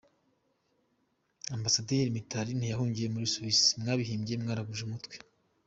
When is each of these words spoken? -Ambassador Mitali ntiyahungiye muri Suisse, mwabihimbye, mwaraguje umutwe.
-Ambassador 1.51 2.05
Mitali 2.15 2.51
ntiyahungiye 2.55 3.07
muri 3.13 3.27
Suisse, 3.33 3.69
mwabihimbye, 3.81 4.33
mwaraguje 4.41 4.81
umutwe. 4.85 5.15